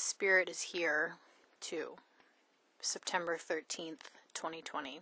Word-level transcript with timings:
Spirit 0.00 0.48
is 0.48 0.62
here, 0.62 1.16
too. 1.60 1.96
September 2.80 3.36
13th, 3.36 4.08
2020. 4.32 5.00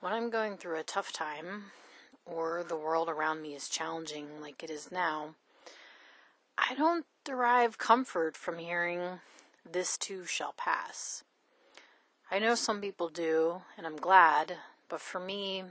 When 0.00 0.12
I'm 0.12 0.28
going 0.28 0.56
through 0.56 0.80
a 0.80 0.82
tough 0.82 1.12
time, 1.12 1.66
or 2.26 2.64
the 2.64 2.76
world 2.76 3.08
around 3.08 3.42
me 3.42 3.54
is 3.54 3.68
challenging 3.68 4.40
like 4.40 4.64
it 4.64 4.70
is 4.70 4.90
now, 4.90 5.36
I 6.58 6.74
don't 6.74 7.06
derive 7.24 7.78
comfort 7.78 8.36
from 8.36 8.58
hearing, 8.58 9.20
This 9.64 9.96
too 9.96 10.26
shall 10.26 10.54
pass. 10.56 11.22
I 12.28 12.40
know 12.40 12.56
some 12.56 12.80
people 12.80 13.08
do, 13.08 13.62
and 13.78 13.86
I'm 13.86 13.98
glad, 13.98 14.56
but 14.88 15.00
for 15.00 15.20
me, 15.20 15.62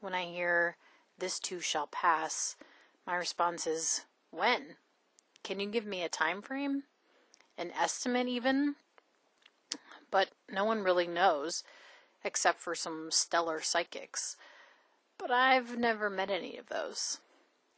when 0.00 0.14
I 0.14 0.22
hear, 0.22 0.76
This 1.18 1.40
too 1.40 1.58
shall 1.58 1.88
pass, 1.88 2.54
my 3.08 3.16
response 3.16 3.66
is, 3.66 4.04
When? 4.30 4.76
Can 5.42 5.60
you 5.60 5.68
give 5.68 5.86
me 5.86 6.02
a 6.02 6.08
time 6.08 6.42
frame? 6.42 6.84
An 7.56 7.70
estimate, 7.78 8.28
even? 8.28 8.76
But 10.10 10.30
no 10.50 10.64
one 10.64 10.82
really 10.82 11.06
knows, 11.06 11.62
except 12.24 12.58
for 12.58 12.74
some 12.74 13.10
stellar 13.10 13.60
psychics. 13.60 14.36
But 15.18 15.30
I've 15.30 15.76
never 15.76 16.08
met 16.10 16.30
any 16.30 16.56
of 16.56 16.68
those. 16.68 17.18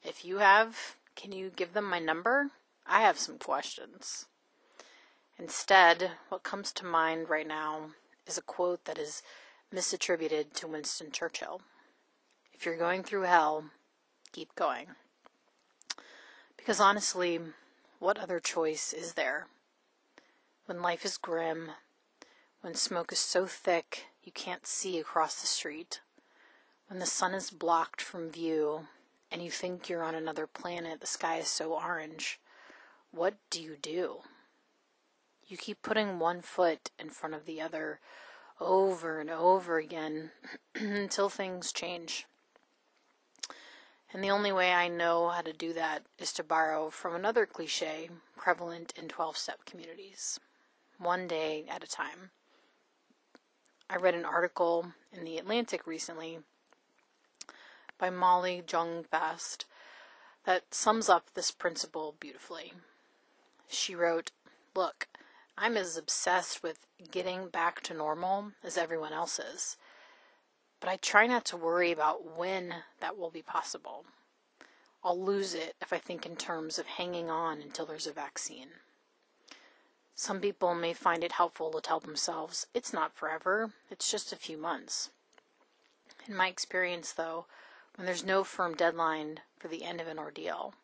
If 0.03 0.25
you 0.25 0.39
have, 0.39 0.97
can 1.17 1.33
you 1.33 1.51
give 1.55 1.73
them 1.73 1.85
my 1.85 1.99
number? 1.99 2.51
I 2.87 3.03
have 3.03 3.19
some 3.19 3.39
questions. 3.39 4.27
Instead, 5.39 6.13
what 6.29 6.43
comes 6.43 6.73
to 6.73 6.85
mind 6.85 7.29
right 7.29 7.47
now 7.47 7.91
is 8.27 8.39
a 8.39 8.43
quote 8.43 8.85
that 8.85 8.99
is 8.99 9.23
misattributed 9.75 10.53
to 10.55 10.67
Winston 10.67 11.11
Churchill. 11.11 11.63
If 12.53 12.67
you're 12.67 12.77
going 12.77 13.03
through 13.03 13.23
hell, 13.23 13.65
keep 14.33 14.55
going. 14.55 14.89
Because 16.63 16.79
honestly, 16.79 17.41
what 17.99 18.19
other 18.19 18.39
choice 18.39 18.93
is 18.93 19.15
there? 19.15 19.49
When 20.67 20.81
life 20.81 21.05
is 21.05 21.17
grim, 21.17 21.73
when 22.61 22.77
smoke 22.77 23.11
is 23.11 23.19
so 23.19 23.47
thick 23.47 24.05
you 24.23 24.31
can't 24.31 24.65
see 24.65 25.01
across 25.01 25.41
the 25.41 25.49
street, 25.49 26.03
when 26.87 27.01
the 27.01 27.07
sun 27.07 27.35
is 27.35 27.51
blocked 27.51 28.01
from 28.01 28.31
view 28.31 28.87
and 29.29 29.43
you 29.43 29.51
think 29.51 29.89
you're 29.89 30.05
on 30.05 30.15
another 30.15 30.47
planet, 30.47 31.01
the 31.01 31.07
sky 31.09 31.39
is 31.39 31.49
so 31.49 31.73
orange, 31.73 32.39
what 33.11 33.35
do 33.51 33.61
you 33.61 33.75
do? 33.75 34.19
You 35.45 35.57
keep 35.57 35.83
putting 35.83 36.21
one 36.21 36.43
foot 36.43 36.93
in 36.97 37.11
front 37.11 37.35
of 37.35 37.45
the 37.45 37.61
other 37.61 37.99
over 38.61 39.19
and 39.19 39.31
over 39.31 39.79
again 39.79 40.31
until 40.77 41.29
things 41.29 41.73
change. 41.73 42.25
And 44.13 44.23
the 44.23 44.31
only 44.31 44.53
way 44.53 44.73
I 44.73 44.89
know 44.89 45.29
how 45.31 45.41
to 45.41 45.53
do 45.53 45.73
that 45.73 46.03
is 46.19 46.33
to 46.35 46.45
borrow 46.45 46.91
from 46.91 47.15
another 47.15 47.47
cliche 47.47 48.11
prevalent 48.37 48.93
in 48.97 49.09
12 49.09 49.37
step 49.37 49.65
communities 49.65 50.39
one 50.99 51.27
day 51.27 51.65
at 51.69 51.83
a 51.83 51.87
time. 51.87 52.31
I 53.89 53.97
read 53.97 54.15
an 54.15 54.25
article 54.25 54.93
in 55.13 55.25
The 55.25 55.39
Atlantic 55.39 55.87
recently 55.87 56.41
by 57.99 58.11
Molly 58.11 58.63
Jong-Fast 58.67 59.65
that 60.45 60.75
sums 60.75 61.09
up 61.09 61.33
this 61.35 61.51
principle 61.51 62.15
beautifully. 62.19 62.73
She 63.69 63.95
wrote, 63.95 64.31
Look, 64.75 65.09
I'm 65.57 65.77
as 65.77 65.97
obsessed 65.97 66.63
with 66.63 66.87
getting 67.11 67.49
back 67.49 67.81
to 67.83 67.95
normal 67.95 68.53
as 68.65 68.77
everyone 68.77 69.13
else 69.13 69.39
is 69.39 69.77
but 70.83 70.91
I 70.91 70.97
try 70.97 71.29
not 71.29 71.45
to 71.45 71.57
worry 71.57 71.93
about 71.93 72.37
when 72.37 72.75
that 72.99 73.17
will 73.17 73.31
be 73.31 73.41
possible. 73.41 74.05
I'll 75.05 75.19
lose 75.19 75.55
it 75.55 75.77
if 75.81 75.93
I 75.93 75.99
think 75.99 76.27
in 76.27 76.35
terms 76.35 76.77
of 76.77 76.87
hanging 76.87 77.31
on 77.31 77.63
until 77.63 77.87
there's 77.87 78.09
a 78.09 78.13
vaccine. 78.13 78.71
Some 80.17 80.41
people 80.41 80.75
may 80.75 80.93
find 80.93 81.23
it 81.23 81.33
helpful 81.33 81.71
to 81.71 81.81
tell 81.81 82.01
themselves 82.01 82.67
it's 82.75 82.93
not 82.93 83.15
forever, 83.15 83.71
it's 83.93 84.11
just 84.11 84.33
a 84.33 84.37
few 84.37 84.59
months. 84.59 85.11
In 86.27 86.35
my 86.35 86.49
experience, 86.49 87.13
though, 87.13 87.47
when 87.95 88.05
there's 88.05 88.25
no 88.25 88.43
firm 88.43 88.75
deadline 88.75 89.39
for 89.61 89.69
the 89.69 89.85
end 89.85 90.01
of 90.01 90.09
an 90.09 90.19
ordeal, 90.19 90.75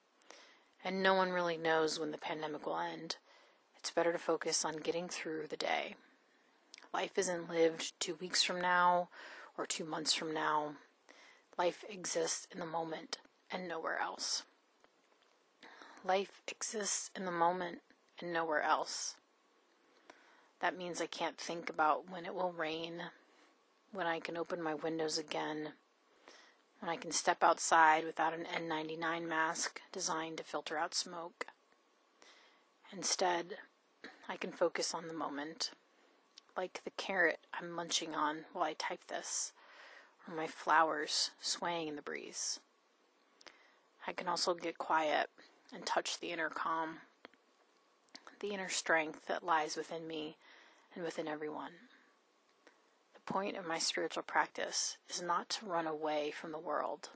and 0.84 1.02
no 1.02 1.14
one 1.14 1.32
really 1.32 1.56
knows 1.56 1.98
when 1.98 2.12
the 2.12 2.18
pandemic 2.18 2.64
will 2.64 2.78
end, 2.78 3.16
it's 3.76 3.90
better 3.90 4.12
to 4.12 4.18
focus 4.18 4.64
on 4.64 4.76
getting 4.76 5.08
through 5.08 5.48
the 5.48 5.56
day. 5.56 5.96
Life 6.94 7.18
isn't 7.18 7.50
lived 7.50 7.98
two 7.98 8.14
weeks 8.14 8.44
from 8.44 8.60
now 8.60 9.08
or 9.58 9.66
two 9.66 9.84
months 9.84 10.14
from 10.14 10.32
now. 10.32 10.76
Life 11.58 11.84
exists 11.90 12.46
in 12.52 12.60
the 12.60 12.66
moment 12.66 13.18
and 13.50 13.66
nowhere 13.66 13.98
else. 13.98 14.44
Life 16.04 16.40
exists 16.46 17.10
in 17.16 17.24
the 17.24 17.32
moment 17.32 17.80
and 18.20 18.32
nowhere 18.32 18.62
else. 18.62 19.16
That 20.60 20.78
means 20.78 21.00
I 21.00 21.06
can't 21.06 21.36
think 21.36 21.68
about 21.68 22.08
when 22.08 22.24
it 22.24 22.34
will 22.34 22.52
rain, 22.52 23.02
when 23.92 24.06
I 24.06 24.20
can 24.20 24.36
open 24.36 24.62
my 24.62 24.74
windows 24.74 25.18
again, 25.18 25.72
when 26.80 26.88
I 26.88 26.96
can 26.96 27.10
step 27.10 27.42
outside 27.42 28.04
without 28.04 28.34
an 28.34 28.44
N99 28.44 29.26
mask 29.26 29.80
designed 29.92 30.38
to 30.38 30.44
filter 30.44 30.78
out 30.78 30.94
smoke. 30.94 31.46
Instead, 32.92 33.56
I 34.28 34.36
can 34.36 34.52
focus 34.52 34.94
on 34.94 35.08
the 35.08 35.14
moment 35.14 35.72
like 36.58 36.80
the 36.82 36.90
carrot 36.90 37.38
I'm 37.54 37.70
munching 37.70 38.16
on 38.16 38.38
while 38.52 38.64
I 38.64 38.72
type 38.72 39.06
this, 39.06 39.52
or 40.26 40.34
my 40.34 40.48
flowers 40.48 41.30
swaying 41.40 41.86
in 41.86 41.94
the 41.94 42.02
breeze. 42.02 42.58
I 44.08 44.12
can 44.12 44.26
also 44.26 44.54
get 44.54 44.76
quiet 44.76 45.30
and 45.72 45.86
touch 45.86 46.18
the 46.18 46.32
inner 46.32 46.48
calm, 46.48 46.96
the 48.40 48.48
inner 48.48 48.68
strength 48.68 49.26
that 49.26 49.44
lies 49.46 49.76
within 49.76 50.08
me 50.08 50.36
and 50.96 51.04
within 51.04 51.28
everyone. 51.28 51.72
The 53.14 53.32
point 53.32 53.56
of 53.56 53.66
my 53.66 53.78
spiritual 53.78 54.24
practice 54.24 54.96
is 55.08 55.22
not 55.22 55.48
to 55.50 55.66
run 55.66 55.86
away 55.86 56.32
from 56.32 56.50
the 56.50 56.58
world, 56.58 57.10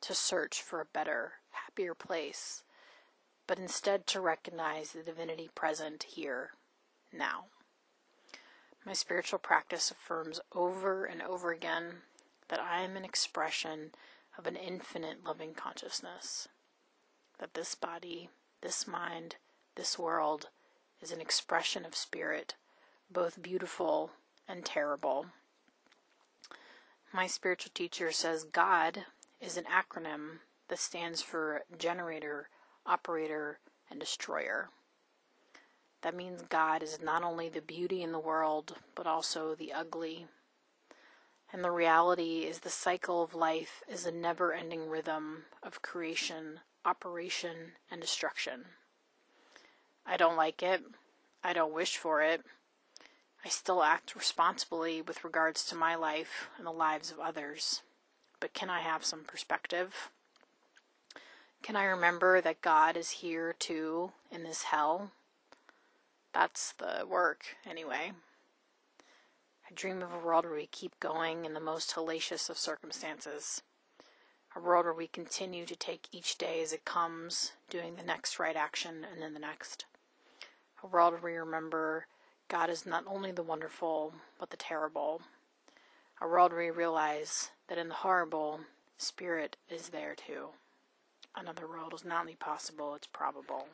to 0.00 0.14
search 0.14 0.62
for 0.62 0.80
a 0.80 0.86
better, 0.86 1.32
happier 1.50 1.92
place, 1.92 2.62
but 3.46 3.58
instead 3.58 4.06
to 4.06 4.22
recognize 4.22 4.92
the 4.92 5.02
divinity 5.02 5.50
present 5.54 6.04
here, 6.04 6.52
now. 7.12 7.44
My 8.84 8.94
spiritual 8.94 9.38
practice 9.38 9.90
affirms 9.90 10.40
over 10.54 11.04
and 11.04 11.20
over 11.22 11.52
again 11.52 12.02
that 12.48 12.60
I 12.60 12.80
am 12.80 12.96
an 12.96 13.04
expression 13.04 13.92
of 14.38 14.46
an 14.46 14.56
infinite 14.56 15.24
loving 15.24 15.54
consciousness. 15.54 16.48
That 17.38 17.54
this 17.54 17.74
body, 17.74 18.30
this 18.62 18.86
mind, 18.86 19.36
this 19.76 19.98
world 19.98 20.48
is 21.00 21.12
an 21.12 21.20
expression 21.20 21.84
of 21.84 21.94
spirit, 21.94 22.54
both 23.10 23.42
beautiful 23.42 24.10
and 24.48 24.64
terrible. 24.64 25.26
My 27.12 27.26
spiritual 27.26 27.72
teacher 27.74 28.12
says 28.12 28.44
God 28.44 29.04
is 29.40 29.56
an 29.56 29.64
acronym 29.64 30.38
that 30.68 30.78
stands 30.78 31.20
for 31.20 31.62
generator, 31.78 32.48
operator, 32.86 33.58
and 33.90 34.00
destroyer. 34.00 34.70
That 36.02 36.16
means 36.16 36.42
God 36.48 36.82
is 36.82 36.98
not 37.02 37.22
only 37.22 37.48
the 37.48 37.60
beauty 37.60 38.02
in 38.02 38.12
the 38.12 38.18
world, 38.18 38.76
but 38.94 39.06
also 39.06 39.54
the 39.54 39.72
ugly. 39.72 40.26
And 41.52 41.64
the 41.64 41.70
reality 41.70 42.40
is 42.40 42.60
the 42.60 42.70
cycle 42.70 43.22
of 43.22 43.34
life 43.34 43.82
is 43.88 44.06
a 44.06 44.12
never 44.12 44.52
ending 44.52 44.88
rhythm 44.88 45.44
of 45.62 45.82
creation, 45.82 46.60
operation, 46.84 47.72
and 47.90 48.00
destruction. 48.00 48.64
I 50.06 50.16
don't 50.16 50.36
like 50.36 50.62
it. 50.62 50.82
I 51.42 51.52
don't 51.52 51.74
wish 51.74 51.96
for 51.96 52.22
it. 52.22 52.42
I 53.44 53.48
still 53.48 53.82
act 53.82 54.14
responsibly 54.14 55.00
with 55.00 55.24
regards 55.24 55.64
to 55.66 55.74
my 55.74 55.94
life 55.94 56.48
and 56.56 56.66
the 56.66 56.72
lives 56.72 57.10
of 57.10 57.18
others. 57.18 57.82
But 58.38 58.54
can 58.54 58.70
I 58.70 58.80
have 58.80 59.04
some 59.04 59.24
perspective? 59.24 60.10
Can 61.62 61.76
I 61.76 61.84
remember 61.84 62.40
that 62.40 62.62
God 62.62 62.96
is 62.96 63.10
here 63.10 63.54
too 63.58 64.12
in 64.30 64.44
this 64.44 64.64
hell? 64.64 65.10
That's 66.32 66.72
the 66.72 67.06
work, 67.08 67.56
anyway. 67.68 68.12
I 69.68 69.74
dream 69.74 70.02
of 70.02 70.12
a 70.12 70.18
world 70.18 70.44
where 70.44 70.54
we 70.54 70.66
keep 70.66 70.98
going 71.00 71.44
in 71.44 71.54
the 71.54 71.60
most 71.60 71.94
hellacious 71.94 72.50
of 72.50 72.58
circumstances. 72.58 73.62
A 74.56 74.60
world 74.60 74.84
where 74.84 74.94
we 74.94 75.06
continue 75.06 75.64
to 75.66 75.76
take 75.76 76.08
each 76.12 76.38
day 76.38 76.60
as 76.62 76.72
it 76.72 76.84
comes, 76.84 77.52
doing 77.68 77.96
the 77.96 78.02
next 78.02 78.38
right 78.38 78.56
action 78.56 79.06
and 79.10 79.22
then 79.22 79.34
the 79.34 79.40
next. 79.40 79.84
A 80.82 80.86
world 80.86 81.14
where 81.14 81.32
we 81.32 81.38
remember 81.38 82.06
God 82.48 82.68
is 82.68 82.84
not 82.84 83.04
only 83.06 83.30
the 83.30 83.44
wonderful, 83.44 84.12
but 84.38 84.50
the 84.50 84.56
terrible. 84.56 85.22
A 86.20 86.26
world 86.26 86.52
where 86.52 86.64
we 86.64 86.70
realize 86.70 87.50
that 87.68 87.78
in 87.78 87.88
the 87.88 87.94
horrible, 87.94 88.60
Spirit 88.98 89.56
is 89.68 89.90
there 89.90 90.14
too. 90.14 90.48
Another 91.36 91.66
world 91.66 91.94
is 91.94 92.04
not 92.04 92.22
only 92.22 92.34
possible, 92.34 92.94
it's 92.94 93.06
probable. 93.06 93.68